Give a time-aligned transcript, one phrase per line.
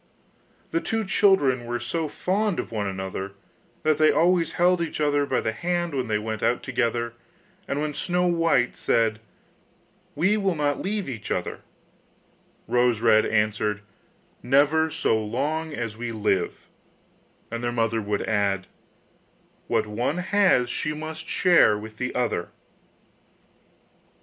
[0.71, 3.33] The two children were so fond of one another
[3.83, 7.13] that they always held each other by the hand when they went out together,
[7.67, 9.19] and when Snow white said:
[10.15, 11.61] 'We will not leave each other,'
[12.67, 13.81] Rose red answered:
[14.41, 16.65] 'Never so long as we live,'
[17.51, 18.65] and their mother would add:
[19.67, 22.49] 'What one has she must share with the other.